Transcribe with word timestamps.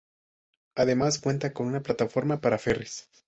Además 0.73 1.19
cuenta 1.19 1.53
con 1.53 1.67
una 1.67 1.83
plataforma 1.83 2.41
para 2.41 2.57
ferris. 2.57 3.07